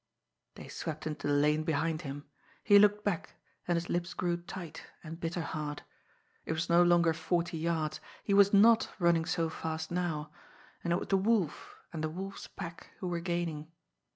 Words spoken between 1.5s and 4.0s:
behind him. He looked back and his